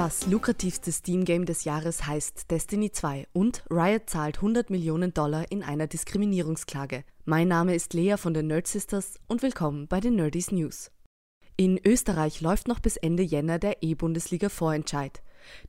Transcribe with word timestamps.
Das 0.00 0.26
lukrativste 0.26 0.92
Steam-Game 0.92 1.44
des 1.44 1.64
Jahres 1.64 2.06
heißt 2.06 2.50
Destiny 2.50 2.90
2 2.90 3.26
und 3.34 3.62
Riot 3.70 4.08
zahlt 4.08 4.36
100 4.36 4.70
Millionen 4.70 5.12
Dollar 5.12 5.44
in 5.52 5.62
einer 5.62 5.88
Diskriminierungsklage. 5.88 7.04
Mein 7.26 7.48
Name 7.48 7.74
ist 7.74 7.92
Lea 7.92 8.16
von 8.16 8.32
den 8.32 8.46
Nerd 8.46 8.66
Sisters 8.66 9.16
und 9.28 9.42
willkommen 9.42 9.88
bei 9.88 10.00
den 10.00 10.14
Nerdies 10.14 10.52
News. 10.52 10.90
In 11.58 11.78
Österreich 11.84 12.40
läuft 12.40 12.66
noch 12.66 12.80
bis 12.80 12.96
Ende 12.96 13.22
Jänner 13.22 13.58
der 13.58 13.82
E-Bundesliga 13.82 14.48
Vorentscheid. 14.48 15.20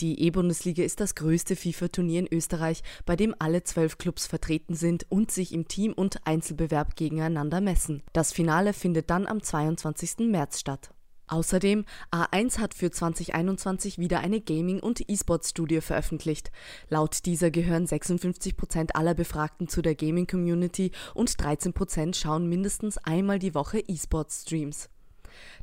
Die 0.00 0.20
E-Bundesliga 0.20 0.82
ist 0.82 0.98
das 0.98 1.14
größte 1.14 1.54
FIFA-Turnier 1.54 2.18
in 2.18 2.34
Österreich, 2.34 2.82
bei 3.04 3.14
dem 3.14 3.32
alle 3.38 3.62
zwölf 3.62 3.96
Clubs 3.96 4.26
vertreten 4.26 4.74
sind 4.74 5.06
und 5.08 5.30
sich 5.30 5.52
im 5.52 5.68
Team- 5.68 5.92
und 5.92 6.26
Einzelbewerb 6.26 6.96
gegeneinander 6.96 7.60
messen. 7.60 8.02
Das 8.12 8.32
Finale 8.32 8.72
findet 8.72 9.08
dann 9.08 9.28
am 9.28 9.40
22. 9.40 10.26
März 10.28 10.58
statt. 10.58 10.90
Außerdem, 11.28 11.84
A1 12.12 12.58
hat 12.58 12.72
für 12.72 12.90
2021 12.90 13.98
wieder 13.98 14.20
eine 14.20 14.40
Gaming- 14.40 14.80
und 14.80 15.08
E-Sports-Studie 15.08 15.80
veröffentlicht. 15.80 16.52
Laut 16.88 17.26
dieser 17.26 17.50
gehören 17.50 17.86
56% 17.86 18.92
aller 18.94 19.14
Befragten 19.14 19.66
zu 19.66 19.82
der 19.82 19.96
Gaming-Community 19.96 20.92
und 21.14 21.30
13% 21.30 22.14
schauen 22.14 22.48
mindestens 22.48 22.98
einmal 22.98 23.40
die 23.40 23.54
Woche 23.54 23.80
E-Sports-Streams. 23.80 24.88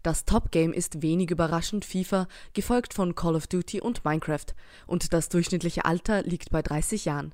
Das 0.04 0.26
Top-Game 0.26 0.74
ist 0.74 1.02
wenig 1.02 1.32
überraschend 1.32 1.86
FIFA, 1.86 2.28
gefolgt 2.54 2.94
von 2.94 3.16
Call 3.16 3.36
of 3.36 3.48
Duty 3.48 3.80
und 3.82 4.04
Minecraft. 4.04 4.48
Und 4.86 5.14
das 5.14 5.30
durchschnittliche 5.30 5.86
Alter 5.86 6.24
liegt 6.24 6.52
bei 6.52 6.62
30 6.62 7.06
Jahren. 7.06 7.34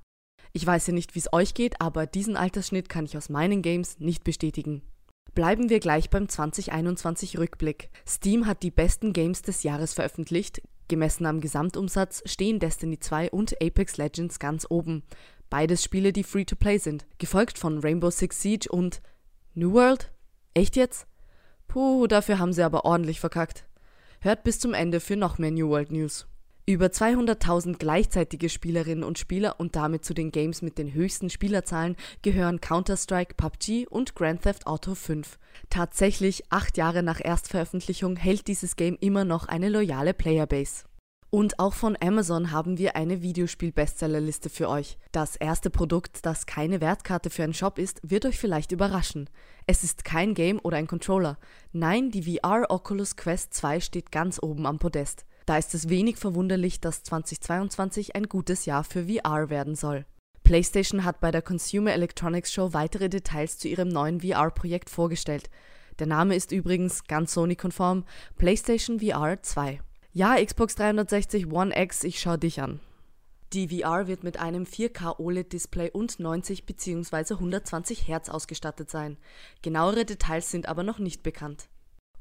Ich 0.54 0.66
weiß 0.66 0.88
ja 0.88 0.94
nicht, 0.94 1.16
wie 1.16 1.20
es 1.20 1.34
euch 1.34 1.54
geht, 1.54 1.82
aber 1.82 2.06
diesen 2.06 2.38
Altersschnitt 2.38 2.90
kann 2.90 3.06
ich 3.06 3.18
aus 3.18 3.30
meinen 3.30 3.62
Games 3.62 4.00
nicht 4.00 4.23
bestätigen. 4.23 4.82
Bleiben 5.40 5.70
wir 5.70 5.80
gleich 5.80 6.10
beim 6.10 6.28
2021 6.28 7.38
Rückblick. 7.38 7.92
Steam 8.06 8.45
hat 8.45 8.62
die 8.62 8.72
besten 8.72 9.14
Games 9.14 9.42
des 9.42 9.64
Jahres 9.64 9.94
veröffentlicht. 9.94 10.62
Gemessen 10.90 11.26
am 11.26 11.40
Gesamtumsatz 11.40 12.22
stehen 12.26 12.59
Destiny 12.59 13.00
2 13.00 13.31
und 13.31 13.56
Apex 13.64 13.96
Legends 13.96 14.40
ganz 14.40 14.68
oben. 14.70 15.02
Beides 15.50 15.81
Spiele, 15.81 16.12
die 16.12 16.26
free 16.26 16.44
to 16.44 16.58
play 16.58 16.78
sind, 16.78 17.06
gefolgt 17.20 17.58
von 17.58 17.80
Rainbow 17.80 18.12
Six 18.12 18.42
Siege 18.42 18.68
und 18.70 19.02
New 19.54 19.72
World? 19.72 20.12
Echt 20.56 20.76
jetzt? 20.76 21.08
Puh, 21.70 22.06
dafür 22.08 22.38
haben 22.38 22.52
sie 22.52 22.64
aber 22.64 22.84
ordentlich 22.84 23.22
verkackt. 23.22 23.64
Hört 24.20 24.44
bis 24.44 24.59
zum 24.59 24.74
Ende 24.74 25.00
für 25.00 25.16
noch 25.16 25.38
mehr 25.38 25.52
New 25.52 25.70
World 25.70 25.90
News. 25.90 26.28
Über 26.70 26.86
200.000 26.86 27.80
gleichzeitige 27.80 28.48
Spielerinnen 28.48 29.03
und 29.03 29.17
Spieler 29.17 29.59
und 29.59 29.75
damit 29.75 30.06
zu 30.06 30.14
den 30.14 30.31
Games 30.31 30.62
mit 30.62 30.78
den 30.78 30.94
höchsten 30.94 31.31
Spielerzahlen 31.31 31.95
gehören 32.22 32.62
Counter-Strike, 32.62 33.34
PUBG 33.34 33.88
und 33.88 34.14
Grand 34.14 34.44
Theft 34.44 34.67
Auto 34.67 34.94
5. 34.94 35.40
Tatsächlich, 35.72 36.44
acht 36.52 36.78
Jahre 36.78 37.02
nach 37.02 37.22
Erstveröffentlichung 37.25 38.17
hält 38.17 38.47
dieses 38.47 38.75
Game 38.75 39.00
immer 39.02 39.25
noch 39.25 39.47
eine 39.47 39.67
loyale 39.67 40.14
Playerbase. 40.14 40.84
Und 41.31 41.58
auch 41.58 41.73
von 41.73 41.97
Amazon 42.00 42.52
haben 42.52 42.78
wir 42.78 42.95
eine 42.95 43.23
Videospiel-Bestsellerliste 43.23 44.52
für 44.52 44.70
euch. 44.70 45.00
Das 45.12 45.38
erste 45.38 45.72
Produkt, 45.72 46.23
das 46.28 46.45
keine 46.45 46.81
Wertkarte 46.81 47.31
für 47.31 47.42
einen 47.42 47.56
Shop 47.56 47.80
ist, 47.80 48.00
wird 48.03 48.28
euch 48.28 48.38
vielleicht 48.38 48.72
überraschen. 48.72 49.28
Es 49.66 49.84
ist 49.84 50.06
kein 50.06 50.36
Game 50.36 50.59
oder 50.62 50.78
ein 50.78 50.86
Controller. 50.86 51.40
Nein, 51.72 52.12
die 52.12 52.38
VR 52.38 52.67
Oculus 52.70 53.16
Quest 53.16 53.56
2 53.56 53.80
steht 53.80 54.12
ganz 54.12 54.40
oben 54.40 54.67
am 54.67 54.78
Podest. 54.78 55.25
Da 55.50 55.58
ist 55.58 55.73
es 55.73 55.89
wenig 55.89 56.17
verwunderlich, 56.17 56.80
dass 56.80 57.02
2022 57.02 58.16
ein 58.16 58.30
gutes 58.30 58.67
Jahr 58.67 58.83
für 58.83 59.08
VR 59.08 59.50
werden 59.50 59.73
soll. 59.73 60.06
PlayStation 60.44 61.06
hat 61.06 61.22
bei 61.22 61.31
der 61.31 61.41
Consumer 61.41 61.91
Electronics 61.91 62.53
Show 62.53 62.73
weitere 62.73 63.09
Details 63.09 63.58
zu 63.58 63.67
ihrem 63.67 63.88
neuen 63.88 64.22
VR-Projekt 64.22 64.91
vorgestellt. 64.91 65.50
Der 65.97 66.06
Name 66.06 66.36
ist 66.36 66.52
übrigens 66.52 67.06
ganz 67.06 67.33
Sony-konform 67.33 68.06
PlayStation 68.38 69.00
VR 69.00 69.41
2. 69.41 69.81
Ja, 70.14 70.36
Xbox 70.36 70.75
360 70.75 71.52
One 71.52 71.75
X, 71.75 72.03
ich 72.03 72.19
schau 72.19 72.38
dich 72.38 72.62
an. 72.62 72.79
Die 73.51 73.69
VR 73.69 74.06
wird 74.06 74.24
mit 74.24 74.38
einem 74.38 74.66
4K 74.66 75.18
OLED-Display 75.18 75.90
und 75.90 76.19
90 76.19 76.68
bzw. 76.68 77.34
120 77.34 78.07
Hertz 78.07 78.29
ausgestattet 78.29 78.91
sein. 78.91 79.18
Genauere 79.63 80.06
Details 80.06 80.51
sind 80.51 80.69
aber 80.69 80.84
noch 80.84 81.00
nicht 81.00 81.24
bekannt. 81.24 81.69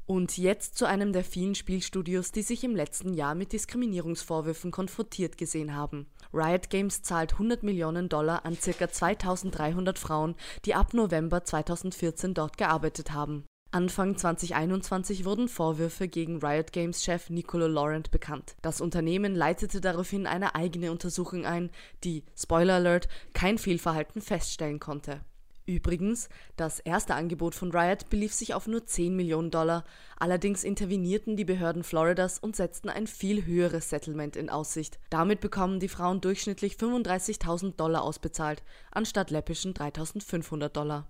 Und 0.09 0.39
jetzt 0.39 0.75
zu 0.75 0.87
einem 0.87 1.13
der 1.13 1.23
vielen 1.23 1.53
Spielstudios, 1.53 2.31
die 2.31 2.41
sich 2.41 2.63
im 2.63 2.75
letzten 2.75 3.13
Jahr 3.13 3.35
mit 3.35 3.53
Diskriminierungsvorwürfen 3.53 4.71
konfrontiert 4.71 5.37
gesehen 5.37 5.75
haben. 5.75 6.07
Riot 6.33 6.71
Games 6.71 7.03
zahlt 7.03 7.33
100 7.33 7.61
Millionen 7.61 8.09
Dollar 8.09 8.43
an 8.43 8.57
ca. 8.59 8.89
2300 8.89 9.99
Frauen, 9.99 10.33
die 10.65 10.73
ab 10.73 10.95
November 10.95 11.43
2014 11.43 12.33
dort 12.33 12.57
gearbeitet 12.57 13.11
haben. 13.11 13.45
Anfang 13.69 14.17
2021 14.17 15.25
wurden 15.25 15.47
Vorwürfe 15.47 16.07
gegen 16.07 16.43
Riot 16.43 16.71
Games 16.71 17.03
Chef 17.03 17.29
Nicolo 17.29 17.67
Laurent 17.67 18.09
bekannt. 18.09 18.55
Das 18.63 18.81
Unternehmen 18.81 19.35
leitete 19.35 19.79
daraufhin 19.79 20.25
eine 20.25 20.55
eigene 20.55 20.91
Untersuchung 20.91 21.45
ein, 21.45 21.69
die, 22.03 22.23
Spoiler 22.35 22.73
Alert, 22.73 23.09
kein 23.33 23.59
Fehlverhalten 23.59 24.23
feststellen 24.23 24.79
konnte. 24.79 25.21
Übrigens, 25.69 26.29
das 26.55 26.79
erste 26.79 27.13
Angebot 27.13 27.53
von 27.53 27.69
Riot 27.69 28.09
belief 28.09 28.33
sich 28.33 28.55
auf 28.55 28.65
nur 28.65 28.87
10 28.87 29.15
Millionen 29.15 29.51
Dollar, 29.51 29.83
allerdings 30.17 30.63
intervenierten 30.63 31.37
die 31.37 31.45
Behörden 31.45 31.83
Floridas 31.83 32.39
und 32.39 32.55
setzten 32.55 32.89
ein 32.89 33.05
viel 33.05 33.45
höheres 33.45 33.91
Settlement 33.91 34.35
in 34.35 34.49
Aussicht. 34.49 34.97
Damit 35.11 35.41
bekommen 35.41 35.79
die 35.79 35.87
Frauen 35.87 36.21
durchschnittlich 36.21 36.73
35.000 36.73 37.75
Dollar 37.75 38.01
ausbezahlt, 38.01 38.63
anstatt 38.89 39.29
läppischen 39.29 39.75
3.500 39.75 40.69
Dollar. 40.69 41.05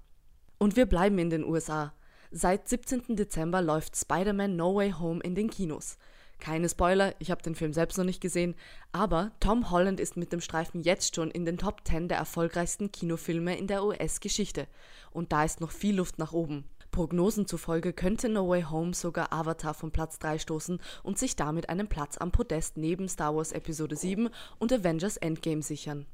Und 0.58 0.76
wir 0.76 0.88
bleiben 0.88 1.20
in 1.20 1.30
den 1.30 1.46
USA. 1.46 1.94
Seit 2.30 2.68
17. 2.68 3.16
Dezember 3.16 3.62
läuft 3.62 3.96
Spider-Man 3.96 4.58
No 4.58 4.76
Way 4.76 4.92
Home 5.00 5.22
in 5.22 5.36
den 5.36 5.50
Kinos. 5.50 5.98
Keine 6.40 6.70
Spoiler, 6.70 7.14
ich 7.20 7.32
habe 7.32 7.44
den 7.44 7.56
Film 7.56 7.74
selbst 7.74 7.98
noch 7.98 8.06
nicht 8.06 8.22
gesehen, 8.22 8.56
aber 8.94 9.32
Tom 9.42 9.72
Holland 9.72 10.00
ist 10.00 10.16
mit 10.16 10.32
dem 10.32 10.40
Streifen 10.40 10.82
jetzt 10.82 11.16
schon 11.16 11.32
in 11.32 11.46
den 11.46 11.58
Top 11.58 11.82
10 11.86 12.08
der 12.08 12.18
erfolgreichsten 12.18 12.92
Kinofilme 12.92 13.58
in 13.58 13.68
der 13.68 13.84
US-Geschichte. 13.84 14.68
Und 15.12 15.34
da 15.34 15.44
ist 15.44 15.60
noch 15.60 15.72
viel 15.72 15.96
Luft 15.96 16.18
nach 16.18 16.32
oben. 16.32 16.64
Prognosen 16.92 17.46
zufolge 17.46 17.94
könnte 17.94 18.30
No 18.30 18.48
Way 18.48 18.64
Home 18.64 18.94
sogar 18.94 19.32
Avatar 19.32 19.74
von 19.74 19.92
Platz 19.92 20.18
3 20.20 20.40
stoßen 20.40 20.80
und 21.04 21.20
sich 21.20 21.36
damit 21.36 21.70
einen 21.70 21.88
Platz 21.88 22.18
am 22.18 22.32
Podest 22.32 22.78
neben 22.78 23.08
Star 23.08 23.36
Wars 23.36 23.52
Episode 23.52 23.96
7 23.96 24.30
und 24.58 24.74
Avengers 24.74 25.18
Endgame 25.18 25.62
sichern. 25.62 26.06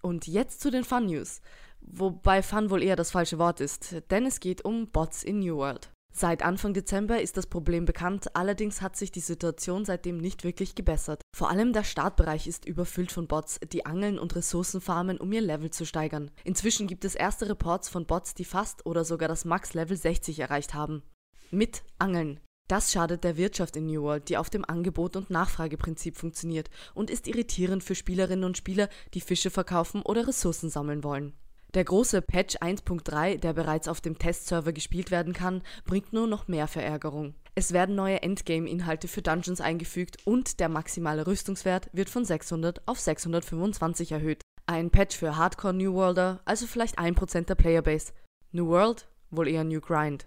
Und 0.00 0.26
jetzt 0.26 0.60
zu 0.60 0.70
den 0.70 0.84
Fun 0.84 1.06
News. 1.06 1.40
Wobei 1.80 2.42
Fun 2.42 2.70
wohl 2.70 2.82
eher 2.82 2.96
das 2.96 3.10
falsche 3.10 3.38
Wort 3.38 3.60
ist, 3.60 3.96
denn 4.10 4.26
es 4.26 4.40
geht 4.40 4.64
um 4.64 4.88
Bots 4.88 5.22
in 5.22 5.40
New 5.40 5.56
World. 5.56 5.90
Seit 6.12 6.42
Anfang 6.42 6.74
Dezember 6.74 7.20
ist 7.20 7.36
das 7.36 7.46
Problem 7.46 7.84
bekannt, 7.84 8.34
allerdings 8.34 8.82
hat 8.82 8.96
sich 8.96 9.12
die 9.12 9.20
Situation 9.20 9.84
seitdem 9.84 10.18
nicht 10.18 10.42
wirklich 10.42 10.74
gebessert. 10.74 11.22
Vor 11.36 11.48
allem 11.50 11.72
der 11.72 11.84
Startbereich 11.84 12.46
ist 12.46 12.64
überfüllt 12.64 13.12
von 13.12 13.28
Bots, 13.28 13.60
die 13.72 13.86
angeln 13.86 14.18
und 14.18 14.34
Ressourcen 14.34 14.80
farmen, 14.80 15.18
um 15.18 15.32
ihr 15.32 15.42
Level 15.42 15.70
zu 15.70 15.86
steigern. 15.86 16.30
Inzwischen 16.44 16.88
gibt 16.88 17.04
es 17.04 17.14
erste 17.14 17.48
Reports 17.48 17.88
von 17.88 18.06
Bots, 18.06 18.34
die 18.34 18.44
fast 18.44 18.84
oder 18.84 19.04
sogar 19.04 19.28
das 19.28 19.44
Max-Level 19.44 19.96
60 19.96 20.40
erreicht 20.40 20.74
haben. 20.74 21.02
Mit 21.50 21.82
Angeln. 21.98 22.40
Das 22.68 22.92
schadet 22.92 23.24
der 23.24 23.38
Wirtschaft 23.38 23.76
in 23.76 23.86
New 23.86 24.02
World, 24.02 24.28
die 24.28 24.36
auf 24.36 24.50
dem 24.50 24.64
Angebot- 24.64 25.16
und 25.16 25.30
Nachfrageprinzip 25.30 26.16
funktioniert 26.16 26.68
und 26.94 27.10
ist 27.10 27.26
irritierend 27.26 27.82
für 27.82 27.94
Spielerinnen 27.94 28.44
und 28.44 28.58
Spieler, 28.58 28.90
die 29.14 29.22
Fische 29.22 29.50
verkaufen 29.50 30.02
oder 30.02 30.28
Ressourcen 30.28 30.68
sammeln 30.68 31.02
wollen. 31.02 31.32
Der 31.78 31.84
große 31.84 32.22
Patch 32.22 32.56
1.3, 32.56 33.38
der 33.38 33.52
bereits 33.52 33.86
auf 33.86 34.00
dem 34.00 34.18
Testserver 34.18 34.72
gespielt 34.72 35.12
werden 35.12 35.32
kann, 35.32 35.62
bringt 35.84 36.12
nur 36.12 36.26
noch 36.26 36.48
mehr 36.48 36.66
Verärgerung. 36.66 37.34
Es 37.54 37.72
werden 37.72 37.94
neue 37.94 38.20
Endgame-Inhalte 38.20 39.06
für 39.06 39.22
Dungeons 39.22 39.60
eingefügt 39.60 40.16
und 40.24 40.58
der 40.58 40.68
maximale 40.68 41.24
Rüstungswert 41.28 41.88
wird 41.92 42.10
von 42.10 42.24
600 42.24 42.82
auf 42.88 42.98
625 42.98 44.10
erhöht. 44.10 44.42
Ein 44.66 44.90
Patch 44.90 45.16
für 45.16 45.36
Hardcore 45.36 45.72
New 45.72 45.94
Worlder, 45.94 46.40
also 46.44 46.66
vielleicht 46.66 46.98
1% 46.98 47.42
der 47.42 47.54
Playerbase. 47.54 48.12
New 48.50 48.66
World? 48.66 49.06
Wohl 49.30 49.46
eher 49.46 49.62
New 49.62 49.80
Grind. 49.80 50.26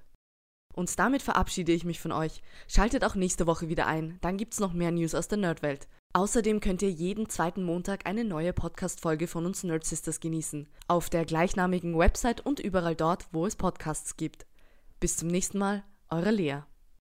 Und 0.73 0.97
damit 0.99 1.21
verabschiede 1.21 1.71
ich 1.71 1.85
mich 1.85 1.99
von 1.99 2.11
euch. 2.11 2.41
Schaltet 2.67 3.03
auch 3.03 3.15
nächste 3.15 3.47
Woche 3.47 3.69
wieder 3.69 3.87
ein, 3.87 4.17
dann 4.21 4.37
gibt's 4.37 4.59
noch 4.59 4.73
mehr 4.73 4.91
News 4.91 5.15
aus 5.15 5.27
der 5.27 5.37
Nerdwelt. 5.37 5.87
Außerdem 6.13 6.59
könnt 6.59 6.81
ihr 6.81 6.91
jeden 6.91 7.29
zweiten 7.29 7.63
Montag 7.63 8.05
eine 8.05 8.25
neue 8.25 8.51
Podcast-Folge 8.51 9.27
von 9.27 9.45
uns 9.45 9.63
Nerd 9.63 9.85
Sisters 9.85 10.19
genießen. 10.19 10.67
Auf 10.87 11.09
der 11.09 11.23
gleichnamigen 11.23 11.97
Website 11.97 12.45
und 12.45 12.59
überall 12.59 12.95
dort, 12.95 13.27
wo 13.31 13.45
es 13.45 13.55
Podcasts 13.55 14.17
gibt. 14.17 14.45
Bis 14.99 15.15
zum 15.15 15.29
nächsten 15.29 15.57
Mal, 15.57 15.83
eure 16.09 16.31
Lea. 16.31 16.63